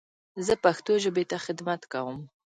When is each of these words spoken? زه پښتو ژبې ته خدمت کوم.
زه 0.45 0.53
پښتو 0.63 0.93
ژبې 1.03 1.23
ته 1.31 1.37
خدمت 1.45 1.81
کوم. 1.91 2.17